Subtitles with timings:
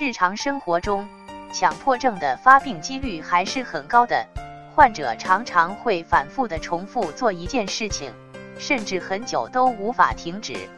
[0.00, 1.08] 日常生活中，
[1.52, 4.26] 强迫症的发病几率还是很高的。
[4.74, 8.12] 患者常常会反复的重复做一件事情，
[8.58, 10.68] 甚至很久都无法停止。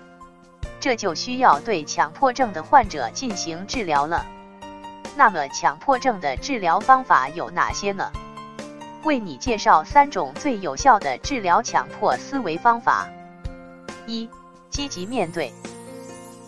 [0.79, 4.27] 这就需要对强迫症的患者进行治疗了。
[5.17, 8.13] 那么，强迫症的治疗方法有哪些呢？
[9.03, 13.09] 为你介绍三种最有效的治疗强迫思维方法。
[14.07, 14.29] 一、
[14.69, 15.55] 积极面对。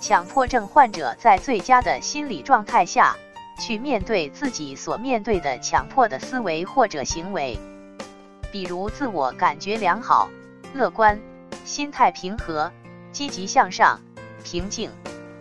[0.01, 3.17] 强迫症患者在最佳的心理状态下，
[3.59, 7.59] 去面对自己所面对的强迫的思维或者行为，
[8.53, 10.29] 比如自我感觉良好、
[10.73, 11.21] 乐观、
[11.65, 12.71] 心态平和、
[13.11, 14.01] 积极向上、
[14.45, 14.91] 平静、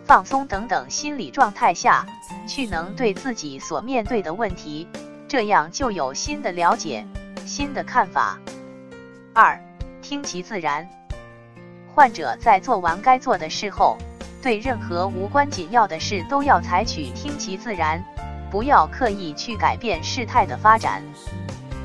[0.04, 2.04] 放松等等心理状态下
[2.46, 4.88] 去，能对自己所面对的问题，
[5.28, 7.06] 这样就有新的了解、
[7.46, 8.38] 新的看法。
[9.32, 9.58] 二、
[10.02, 10.88] 听其自然。
[11.94, 13.96] 患者在做完该做的事后。
[14.40, 18.02] 对任何无关紧要的事都要采取听其自然，
[18.50, 21.02] 不要刻意去改变事态的发展。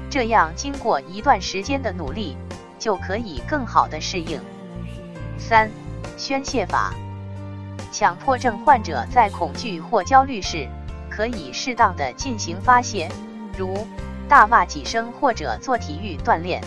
[0.10, 2.38] 这样经过一段时间的努力，
[2.78, 4.40] 就可以更好的适应。
[5.40, 5.70] 三、
[6.16, 6.94] 宣泄法。
[7.92, 10.68] 强迫症患者在恐惧或焦虑时，
[11.10, 13.10] 可以适当的进行发泄，
[13.58, 13.88] 如
[14.30, 16.62] 大骂几声或者做体育锻炼。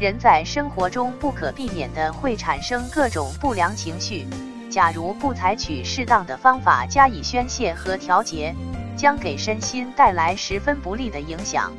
[0.00, 4.26] 人在生活中不可避免的会产生各种不良情绪。
[4.74, 8.52] 假如不采取适当的方法加以宣泄和调节，
[8.96, 11.72] 将给身心带来十分不利的影响。